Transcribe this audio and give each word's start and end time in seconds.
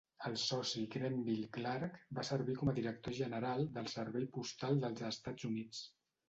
El 0.27 0.35
soci 0.43 0.79
Grenville 0.93 1.49
Clark 1.57 1.99
va 2.19 2.23
servir 2.29 2.55
com 2.61 2.71
a 2.71 2.75
director 2.79 3.15
general 3.19 3.63
del 3.77 3.91
Servei 3.95 4.27
Postal 4.39 4.83
dels 4.87 5.07
Estats 5.13 5.49
Units. 5.53 5.85